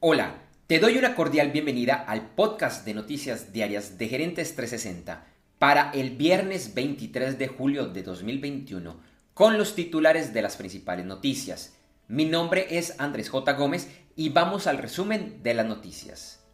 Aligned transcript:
Hola, 0.00 0.36
te 0.68 0.78
doy 0.78 0.96
una 0.96 1.16
cordial 1.16 1.50
bienvenida 1.50 1.96
al 1.96 2.30
podcast 2.30 2.86
de 2.86 2.94
noticias 2.94 3.52
diarias 3.52 3.98
de 3.98 4.06
Gerentes 4.06 4.54
360 4.54 5.26
para 5.58 5.90
el 5.90 6.10
viernes 6.10 6.72
23 6.72 7.36
de 7.36 7.48
julio 7.48 7.86
de 7.86 8.04
2021 8.04 8.96
con 9.34 9.58
los 9.58 9.74
titulares 9.74 10.32
de 10.32 10.40
las 10.40 10.56
principales 10.56 11.04
noticias. 11.04 11.74
Mi 12.06 12.26
nombre 12.26 12.78
es 12.78 12.94
Andrés 13.00 13.28
J. 13.28 13.52
Gómez 13.54 13.88
y 14.14 14.28
vamos 14.28 14.68
al 14.68 14.78
resumen 14.78 15.42
de 15.42 15.54
las 15.54 15.66
noticias. 15.66 16.44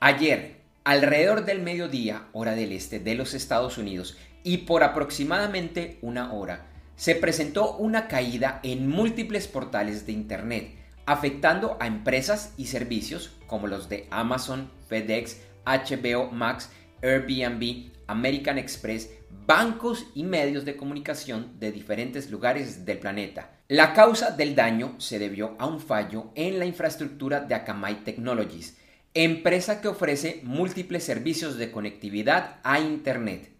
Ayer, 0.00 0.56
alrededor 0.82 1.44
del 1.44 1.62
mediodía, 1.62 2.26
hora 2.32 2.56
del 2.56 2.72
este 2.72 2.98
de 2.98 3.14
los 3.14 3.34
Estados 3.34 3.78
Unidos, 3.78 4.18
y 4.42 4.56
por 4.58 4.82
aproximadamente 4.82 6.00
una 6.02 6.32
hora, 6.32 6.66
se 6.96 7.14
presentó 7.14 7.76
una 7.76 8.08
caída 8.08 8.58
en 8.64 8.88
múltiples 8.88 9.46
portales 9.46 10.04
de 10.04 10.10
Internet 10.10 10.77
afectando 11.08 11.78
a 11.80 11.86
empresas 11.86 12.52
y 12.58 12.66
servicios 12.66 13.32
como 13.46 13.66
los 13.66 13.88
de 13.88 14.06
Amazon, 14.10 14.70
FedEx, 14.88 15.38
HBO 15.64 16.30
Max, 16.30 16.70
Airbnb, 17.02 17.90
American 18.06 18.58
Express, 18.58 19.10
bancos 19.46 20.04
y 20.14 20.22
medios 20.22 20.66
de 20.66 20.76
comunicación 20.76 21.58
de 21.58 21.72
diferentes 21.72 22.30
lugares 22.30 22.84
del 22.84 22.98
planeta. 22.98 23.52
La 23.68 23.94
causa 23.94 24.32
del 24.32 24.54
daño 24.54 24.96
se 24.98 25.18
debió 25.18 25.56
a 25.58 25.64
un 25.64 25.80
fallo 25.80 26.30
en 26.34 26.58
la 26.58 26.66
infraestructura 26.66 27.40
de 27.40 27.54
Akamai 27.54 28.04
Technologies, 28.04 28.76
empresa 29.14 29.80
que 29.80 29.88
ofrece 29.88 30.42
múltiples 30.44 31.04
servicios 31.04 31.56
de 31.56 31.70
conectividad 31.70 32.58
a 32.62 32.80
Internet. 32.80 33.50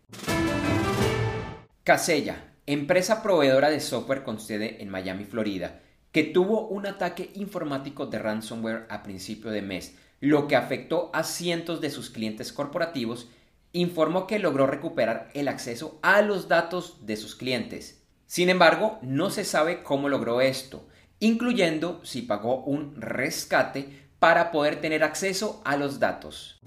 Casella, 1.83 2.53
empresa 2.67 3.23
proveedora 3.23 3.71
de 3.71 3.81
software 3.81 4.23
con 4.23 4.39
sede 4.39 4.83
en 4.83 4.91
Miami, 4.91 5.25
Florida, 5.25 5.81
que 6.13 6.25
tuvo 6.25 6.67
un 6.69 6.87
ataque 6.87 7.31
informático 7.35 8.07
de 8.07 8.19
ransomware 8.19 8.87
a 8.89 9.03
principio 9.03 9.51
de 9.51 9.63
mes, 9.63 9.97
lo 10.21 10.49
que 10.49 10.57
afectó 10.57 11.11
a 11.13 11.23
cientos 11.23 11.81
de 11.81 11.91
sus 11.91 12.11
clientes 12.11 12.53
corporativos, 12.53 13.29
informó 13.73 14.27
que 14.27 14.39
logró 14.39 14.67
recuperar 14.67 15.31
el 15.35 15.49
acceso 15.49 15.99
a 16.03 16.23
los 16.23 16.49
datos 16.49 17.07
de 17.07 17.17
sus 17.17 17.35
clientes. 17.35 18.03
Sin 18.27 18.49
embargo, 18.49 18.99
no 19.03 19.31
se 19.31 19.45
sabe 19.45 19.83
cómo 19.83 20.09
logró 20.09 20.41
esto, 20.41 20.87
incluyendo 21.21 22.01
si 22.05 22.23
pagó 22.23 22.65
un 22.65 23.01
rescate 23.01 24.09
para 24.19 24.51
poder 24.51 24.81
tener 24.81 25.05
acceso 25.05 25.63
a 25.65 25.77
los 25.77 26.01
datos. 26.01 26.59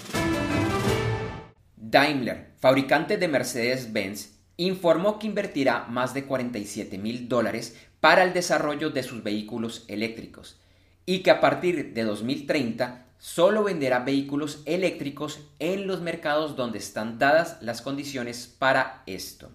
Daimler, 1.76 2.54
fabricante 2.58 3.18
de 3.18 3.28
Mercedes-Benz, 3.28 4.40
informó 4.58 5.20
que 5.20 5.28
invertirá 5.28 5.86
más 5.86 6.14
de 6.14 6.26
47 6.26 6.98
mil 6.98 7.28
dólares 7.28 7.76
para 8.02 8.24
el 8.24 8.34
desarrollo 8.34 8.90
de 8.90 9.04
sus 9.04 9.24
vehículos 9.24 9.86
eléctricos 9.88 10.60
y 11.06 11.20
que 11.20 11.32
a 11.32 11.40
partir 11.40 11.94
de 11.94 12.04
2030 12.04 13.06
solo 13.18 13.64
venderá 13.64 14.00
vehículos 14.00 14.64
eléctricos 14.66 15.48
en 15.60 15.88
los 15.88 16.02
mercados 16.02 16.56
donde 16.56 16.80
están 16.80 17.20
dadas 17.20 17.58
las 17.62 17.82
condiciones 17.82 18.48
para 18.48 19.04
esto. 19.06 19.52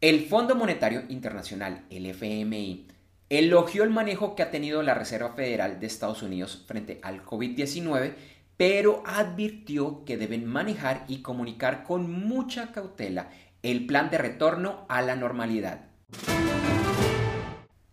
El 0.00 0.26
Fondo 0.26 0.54
Monetario 0.54 1.02
Internacional, 1.08 1.84
el 1.90 2.06
FMI, 2.06 2.86
elogió 3.28 3.82
el 3.82 3.90
manejo 3.90 4.36
que 4.36 4.44
ha 4.44 4.52
tenido 4.52 4.82
la 4.84 4.94
Reserva 4.94 5.34
Federal 5.34 5.80
de 5.80 5.88
Estados 5.88 6.22
Unidos 6.22 6.64
frente 6.68 7.00
al 7.02 7.24
COVID-19, 7.24 8.14
pero 8.56 9.02
advirtió 9.04 10.04
que 10.04 10.16
deben 10.16 10.46
manejar 10.46 11.04
y 11.08 11.22
comunicar 11.22 11.82
con 11.82 12.10
mucha 12.10 12.70
cautela 12.70 13.30
el 13.64 13.86
plan 13.86 14.08
de 14.10 14.18
retorno 14.18 14.86
a 14.88 15.02
la 15.02 15.16
normalidad. 15.16 15.87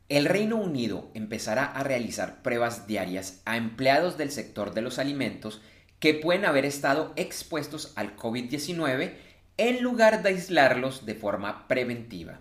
El 0.08 0.25
Reino 0.25 0.58
Unido 0.58 1.09
empezará 1.13 1.66
a 1.66 1.83
realizar 1.83 2.41
pruebas 2.41 2.88
diarias 2.88 3.41
a 3.44 3.57
empleados 3.57 4.17
del 4.17 4.31
sector 4.31 4.73
de 4.73 4.81
los 4.81 4.97
alimentos 4.97 5.61
que 5.99 6.13
pueden 6.13 6.45
haber 6.45 6.63
estado 6.63 7.11
expuestos 7.16 7.91
al 7.95 8.16
COVID-19 8.16 9.13
en 9.57 9.84
lugar 9.84 10.23
de 10.23 10.29
aislarlos 10.29 11.06
de 11.06 11.16
forma 11.16 11.67
preventiva. 11.67 12.40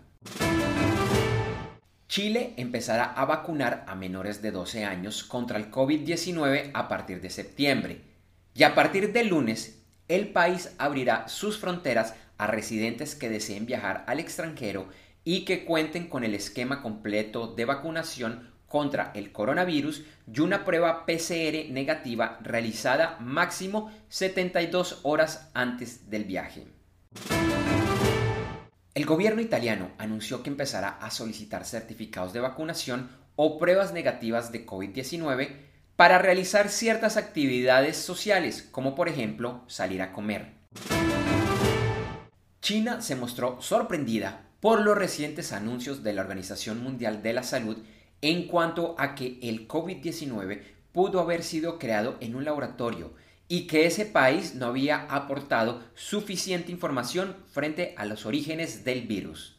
Chile 2.07 2.55
empezará 2.59 3.07
a 3.07 3.25
vacunar 3.25 3.85
a 3.89 3.95
menores 3.95 4.43
de 4.43 4.53
12 4.53 4.85
años 4.85 5.25
contra 5.25 5.59
el 5.59 5.71
COVID-19 5.71 6.71
a 6.75 6.87
partir 6.87 7.21
de 7.21 7.31
septiembre 7.31 8.03
y 8.55 8.63
a 8.63 8.75
partir 8.75 9.13
de 9.13 9.25
lunes 9.25 9.83
el 10.07 10.29
país 10.29 10.73
abrirá 10.79 11.29
sus 11.29 11.59
fronteras 11.59 12.15
a 12.37 12.47
residentes 12.47 13.15
que 13.15 13.31
deseen 13.31 13.67
viajar 13.67 14.05
al 14.07 14.21
extranjero 14.21 14.87
y 15.25 15.45
que 15.45 15.65
cuenten 15.65 16.09
con 16.09 16.23
el 16.23 16.35
esquema 16.35 16.83
completo 16.83 17.49
de 17.49 17.65
vacunación 17.65 18.53
contra 18.69 19.13
el 19.15 19.33
coronavirus 19.33 20.05
y 20.33 20.41
una 20.41 20.65
prueba 20.65 21.07
PCR 21.07 21.71
negativa 21.71 22.39
realizada 22.43 23.19
máximo 23.21 23.93
72 24.09 25.01
horas 25.03 25.51
antes 25.55 26.11
del 26.11 26.25
viaje. 26.25 26.67
El 28.95 29.07
gobierno 29.07 29.41
italiano 29.41 29.91
anunció 29.99 30.43
que 30.43 30.51
empezará 30.51 30.91
a 31.01 31.11
solicitar 31.11 31.65
certificados 31.65 32.33
de 32.33 32.41
vacunación 32.41 33.11
o 33.37 33.59
pruebas 33.59 33.93
negativas 33.93 34.53
de 34.53 34.67
COVID-19 34.67 35.49
para 35.97 36.19
realizar 36.19 36.69
ciertas 36.69 37.17
actividades 37.17 37.97
sociales, 37.97 38.69
como 38.71 38.95
por 38.95 39.09
ejemplo 39.09 39.63
salir 39.67 40.03
a 40.03 40.13
comer. 40.13 40.55
China 42.61 43.03
se 43.03 43.15
mostró 43.15 43.61
sorprendida 43.61 44.47
por 44.65 44.81
los 44.81 44.97
recientes 44.97 45.53
anuncios 45.53 46.03
de 46.03 46.15
la 46.15 46.23
Organización 46.23 46.83
Mundial 46.83 47.23
de 47.23 47.35
la 47.35 47.43
Salud 47.43 47.77
en 48.23 48.47
cuanto 48.47 48.95
a 48.97 49.15
que 49.15 49.39
el 49.43 49.69
COVID-19 49.69 50.63
pudo 50.91 51.21
haber 51.21 51.43
sido 51.43 51.79
creado 51.79 52.17
en 52.21 52.35
un 52.35 52.47
laboratorio 52.47 53.13
y 53.47 53.67
que 53.67 53.85
ese 53.85 54.07
país 54.07 54.55
no 54.55 54.65
había 54.65 55.03
aportado 55.11 55.83
suficiente 55.95 56.73
información 56.73 57.37
frente 57.53 57.95
a 57.99 58.07
los 58.07 58.25
orígenes 58.25 58.85
del 58.85 59.03
virus. 59.03 59.59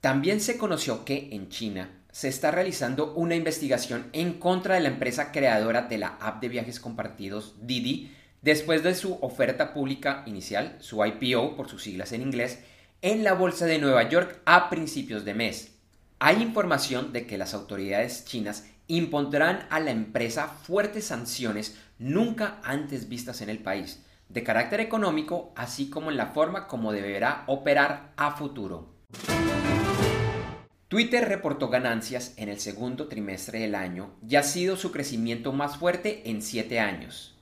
También 0.00 0.40
se 0.40 0.56
conoció 0.56 1.04
que 1.04 1.30
en 1.32 1.48
China 1.48 2.04
se 2.12 2.28
está 2.28 2.52
realizando 2.52 3.14
una 3.14 3.34
investigación 3.34 4.10
en 4.12 4.34
contra 4.34 4.76
de 4.76 4.80
la 4.80 4.90
empresa 4.90 5.32
creadora 5.32 5.82
de 5.82 5.98
la 5.98 6.18
app 6.20 6.40
de 6.40 6.48
viajes 6.48 6.78
compartidos 6.78 7.56
Didi 7.62 8.12
después 8.42 8.84
de 8.84 8.94
su 8.94 9.18
oferta 9.22 9.74
pública 9.74 10.22
inicial, 10.26 10.76
su 10.78 11.04
IPO 11.04 11.56
por 11.56 11.68
sus 11.68 11.82
siglas 11.82 12.12
en 12.12 12.22
inglés, 12.22 12.60
en 13.02 13.24
la 13.24 13.34
Bolsa 13.34 13.66
de 13.66 13.80
Nueva 13.80 14.08
York 14.08 14.40
a 14.44 14.70
principios 14.70 15.24
de 15.24 15.34
mes. 15.34 15.74
Hay 16.20 16.40
información 16.40 17.12
de 17.12 17.26
que 17.26 17.36
las 17.36 17.52
autoridades 17.52 18.24
chinas 18.24 18.68
impondrán 18.86 19.66
a 19.70 19.80
la 19.80 19.90
empresa 19.90 20.46
fuertes 20.46 21.06
sanciones 21.06 21.76
nunca 21.98 22.60
antes 22.62 23.08
vistas 23.08 23.40
en 23.40 23.48
el 23.48 23.58
país, 23.58 24.04
de 24.28 24.44
carácter 24.44 24.78
económico, 24.78 25.52
así 25.56 25.90
como 25.90 26.12
en 26.12 26.16
la 26.16 26.26
forma 26.26 26.68
como 26.68 26.92
deberá 26.92 27.42
operar 27.48 28.12
a 28.16 28.36
futuro. 28.36 28.94
Twitter 30.86 31.26
reportó 31.26 31.70
ganancias 31.70 32.34
en 32.36 32.48
el 32.48 32.60
segundo 32.60 33.08
trimestre 33.08 33.58
del 33.58 33.74
año 33.74 34.10
y 34.28 34.36
ha 34.36 34.44
sido 34.44 34.76
su 34.76 34.92
crecimiento 34.92 35.52
más 35.52 35.76
fuerte 35.76 36.30
en 36.30 36.40
siete 36.40 36.78
años. 36.78 37.34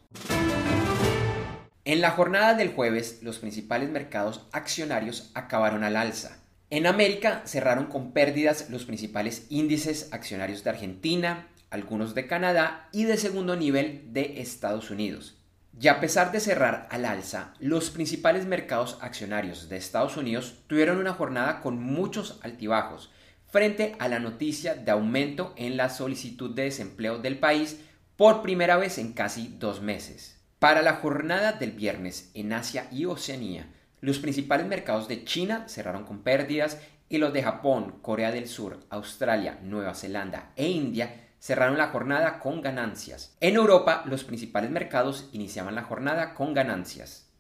En 1.87 2.03
la 2.03 2.11
jornada 2.11 2.53
del 2.53 2.75
jueves, 2.75 3.21
los 3.23 3.39
principales 3.39 3.89
mercados 3.89 4.47
accionarios 4.53 5.31
acabaron 5.33 5.83
al 5.83 5.97
alza. 5.97 6.37
En 6.69 6.87
América 6.87 7.41
cerraron 7.47 7.87
con 7.87 8.13
pérdidas 8.13 8.69
los 8.69 8.85
principales 8.85 9.47
índices 9.49 10.13
accionarios 10.13 10.63
de 10.63 10.71
Argentina, 10.71 11.49
algunos 11.71 12.15
de 12.15 12.27
Canadá 12.27 12.91
y 12.93 13.05
de 13.05 13.17
segundo 13.17 13.57
nivel 13.57 14.13
de 14.13 14.43
Estados 14.43 14.91
Unidos. 14.91 15.39
Y 15.81 15.89
a 15.89 16.01
pesar 16.01 16.33
de 16.33 16.41
cerrar 16.41 16.87
al 16.91 17.07
alza, 17.07 17.55
los 17.61 17.89
principales 17.89 18.45
mercados 18.45 18.99
accionarios 19.01 19.71
de 19.71 19.79
Estados 19.79 20.19
Unidos 20.19 20.59
tuvieron 20.67 20.99
una 20.99 21.15
jornada 21.15 21.63
con 21.63 21.83
muchos 21.83 22.41
altibajos 22.43 23.11
frente 23.47 23.97
a 23.99 24.09
la 24.09 24.19
noticia 24.19 24.75
de 24.75 24.91
aumento 24.91 25.55
en 25.57 25.79
la 25.79 25.89
solicitud 25.89 26.55
de 26.55 26.65
desempleo 26.65 27.19
del 27.19 27.39
país 27.39 27.81
por 28.17 28.43
primera 28.43 28.77
vez 28.77 28.99
en 28.99 29.15
casi 29.15 29.57
dos 29.59 29.81
meses. 29.81 30.40
Para 30.61 30.83
la 30.83 30.97
jornada 30.97 31.53
del 31.53 31.73
viernes 31.73 32.31
en 32.35 32.53
Asia 32.53 32.87
y 32.93 33.07
Oceanía, 33.07 33.73
los 34.03 34.19
principales 34.19 34.67
mercados 34.67 35.09
de 35.09 35.25
China 35.25 35.65
cerraron 35.69 36.05
con 36.05 36.19
pérdidas 36.19 36.79
y 37.09 37.17
los 37.17 37.33
de 37.33 37.43
Japón, 37.43 37.95
Corea 38.03 38.31
del 38.31 38.47
Sur, 38.47 38.81
Australia, 38.91 39.59
Nueva 39.63 39.95
Zelanda 39.95 40.53
e 40.57 40.69
India 40.69 41.29
cerraron 41.39 41.79
la 41.79 41.87
jornada 41.87 42.41
con 42.41 42.61
ganancias. 42.61 43.35
En 43.41 43.55
Europa, 43.55 44.05
los 44.05 44.23
principales 44.25 44.71
mercados 44.71 45.31
iniciaban 45.33 45.75
la 45.75 45.85
jornada 45.85 46.35
con 46.35 46.53
ganancias. 46.53 47.31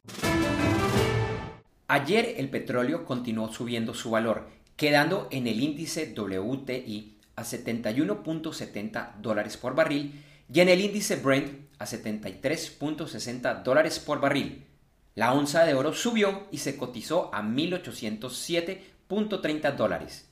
Ayer 1.89 2.37
el 2.39 2.49
petróleo 2.49 3.05
continuó 3.05 3.53
subiendo 3.53 3.93
su 3.93 4.13
valor, 4.13 4.49
quedando 4.77 5.29
en 5.31 5.47
el 5.47 5.61
índice 5.61 6.15
WTI 6.17 7.19
a 7.37 7.43
71.70 7.43 9.17
dólares 9.17 9.59
por 9.59 9.75
barril 9.75 10.25
y 10.51 10.61
en 10.61 10.71
el 10.71 10.81
índice 10.81 11.17
Brent 11.17 11.70
a 11.81 11.87
73.60 11.87 13.65
dólares 13.65 13.99
por 13.99 14.21
barril. 14.21 14.65
La 15.17 15.33
onza 15.33 15.65
de 15.65 15.75
oro 15.75 15.93
subió 15.93 16.47
y 16.53 16.59
se 16.59 16.77
cotizó 16.77 17.35
a 17.35 17.43
1.807.30 17.43 19.75
dólares. 19.75 20.29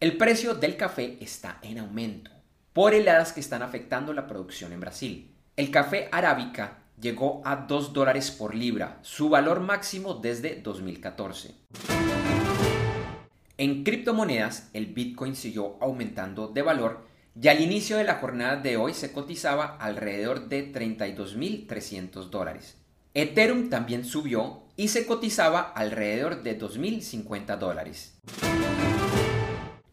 El 0.00 0.16
precio 0.16 0.54
del 0.54 0.76
café 0.76 1.18
está 1.20 1.60
en 1.62 1.78
aumento 1.78 2.32
por 2.72 2.94
heladas 2.94 3.32
que 3.32 3.38
están 3.40 3.62
afectando 3.62 4.12
la 4.12 4.26
producción 4.26 4.72
en 4.72 4.80
Brasil. 4.80 5.30
El 5.56 5.70
café 5.70 6.08
arábica 6.12 6.78
llegó 7.00 7.40
a 7.44 7.56
2 7.56 7.92
dólares 7.92 8.30
por 8.30 8.54
libra, 8.54 8.98
su 9.02 9.28
valor 9.28 9.60
máximo 9.60 10.14
desde 10.14 10.60
2014. 10.60 11.54
En 13.58 13.84
criptomonedas, 13.84 14.68
el 14.74 14.86
Bitcoin 14.86 15.34
siguió 15.34 15.76
aumentando 15.80 16.48
de 16.48 16.60
valor 16.62 17.15
y 17.40 17.48
al 17.48 17.60
inicio 17.60 17.98
de 17.98 18.04
la 18.04 18.14
jornada 18.14 18.56
de 18.56 18.78
hoy 18.78 18.94
se 18.94 19.12
cotizaba 19.12 19.76
alrededor 19.78 20.48
de 20.48 20.72
32.300 20.72 22.30
dólares. 22.30 22.78
Ethereum 23.12 23.68
también 23.68 24.04
subió 24.04 24.62
y 24.76 24.88
se 24.88 25.06
cotizaba 25.06 25.60
alrededor 25.60 26.42
de 26.42 26.58
2.050 26.58 27.58
dólares. 27.58 28.18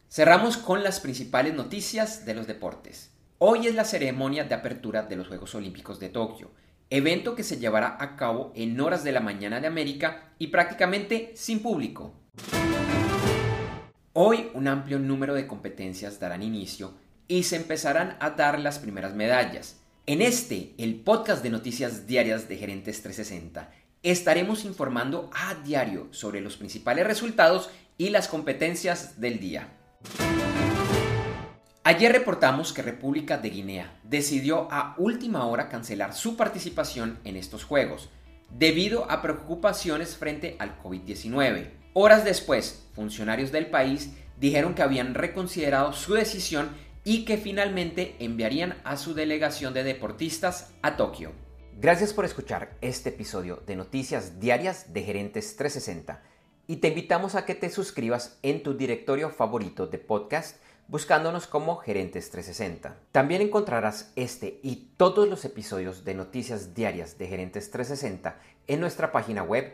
Cerramos 0.09 0.57
con 0.57 0.83
las 0.83 0.99
principales 0.99 1.53
noticias 1.53 2.25
de 2.25 2.33
los 2.33 2.47
deportes. 2.47 3.11
Hoy 3.39 3.67
es 3.67 3.75
la 3.75 3.83
ceremonia 3.83 4.45
de 4.45 4.55
apertura 4.55 5.03
de 5.03 5.17
los 5.17 5.27
Juegos 5.27 5.53
Olímpicos 5.55 5.99
de 5.99 6.09
Tokio, 6.09 6.51
evento 6.89 7.35
que 7.35 7.43
se 7.43 7.57
llevará 7.57 7.97
a 7.99 8.15
cabo 8.15 8.53
en 8.55 8.79
horas 8.79 9.03
de 9.03 9.11
la 9.11 9.19
mañana 9.19 9.59
de 9.59 9.67
América 9.67 10.33
y 10.39 10.47
prácticamente 10.47 11.33
sin 11.35 11.61
público. 11.61 12.13
Hoy 14.13 14.49
un 14.53 14.67
amplio 14.67 14.99
número 14.99 15.33
de 15.33 15.47
competencias 15.47 16.19
darán 16.19 16.43
inicio 16.43 17.02
y 17.27 17.43
se 17.43 17.55
empezarán 17.55 18.17
a 18.19 18.31
dar 18.31 18.59
las 18.59 18.79
primeras 18.79 19.13
medallas. 19.13 19.77
En 20.05 20.21
este, 20.21 20.73
el 20.77 20.95
podcast 20.95 21.43
de 21.43 21.49
noticias 21.49 22.07
diarias 22.07 22.49
de 22.49 22.57
Gerentes 22.57 23.01
360, 23.01 23.71
estaremos 24.03 24.65
informando 24.65 25.29
a 25.33 25.55
diario 25.55 26.07
sobre 26.11 26.41
los 26.41 26.57
principales 26.57 27.07
resultados 27.07 27.69
y 27.97 28.09
las 28.09 28.27
competencias 28.27 29.21
del 29.21 29.39
día. 29.39 29.69
Ayer 31.85 32.11
reportamos 32.11 32.71
que 32.71 32.81
República 32.81 33.37
de 33.37 33.49
Guinea 33.49 33.99
decidió 34.03 34.69
a 34.71 34.95
última 34.97 35.45
hora 35.45 35.69
cancelar 35.69 36.13
su 36.13 36.37
participación 36.37 37.19
en 37.23 37.35
estos 37.35 37.63
Juegos, 37.63 38.09
debido 38.49 39.09
a 39.11 39.21
preocupaciones 39.21 40.15
frente 40.15 40.55
al 40.59 40.81
COVID-19. 40.81 41.71
Horas 41.93 42.23
después, 42.23 42.85
funcionarios 42.93 43.51
del 43.51 43.67
país 43.67 44.11
dijeron 44.39 44.75
que 44.75 44.81
habían 44.81 45.13
reconsiderado 45.13 45.93
su 45.93 46.13
decisión 46.13 46.69
y 47.03 47.25
que 47.25 47.37
finalmente 47.37 48.15
enviarían 48.19 48.75
a 48.83 48.97
su 48.97 49.13
delegación 49.13 49.73
de 49.73 49.83
deportistas 49.83 50.73
a 50.81 50.95
Tokio. 50.95 51.31
Gracias 51.79 52.13
por 52.13 52.25
escuchar 52.25 52.77
este 52.81 53.09
episodio 53.09 53.61
de 53.65 53.75
Noticias 53.75 54.39
Diarias 54.39 54.93
de 54.93 55.03
Gerentes 55.03 55.55
360 55.55 56.21
y 56.67 56.77
te 56.77 56.89
invitamos 56.89 57.35
a 57.35 57.45
que 57.45 57.55
te 57.55 57.69
suscribas 57.69 58.37
en 58.41 58.63
tu 58.63 58.75
directorio 58.75 59.29
favorito 59.29 59.87
de 59.87 59.97
podcast 59.97 60.57
buscándonos 60.87 61.47
como 61.47 61.77
Gerentes 61.77 62.29
360. 62.29 62.97
También 63.11 63.41
encontrarás 63.41 64.11
este 64.15 64.59
y 64.63 64.91
todos 64.97 65.27
los 65.27 65.45
episodios 65.45 66.05
de 66.05 66.13
Noticias 66.13 66.73
Diarias 66.73 67.17
de 67.17 67.27
Gerentes 67.27 67.71
360 67.71 68.37
en 68.67 68.79
nuestra 68.79 69.11
página 69.11 69.43
web 69.43 69.73